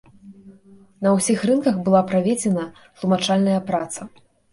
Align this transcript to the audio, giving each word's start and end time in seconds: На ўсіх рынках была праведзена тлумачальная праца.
На 1.07 1.11
ўсіх 1.17 1.43
рынках 1.49 1.77
была 1.87 2.01
праведзена 2.11 2.65
тлумачальная 2.97 3.61
праца. 3.69 4.09